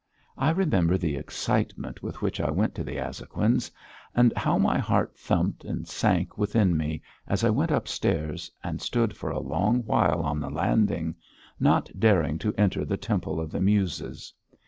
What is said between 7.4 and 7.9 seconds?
I went up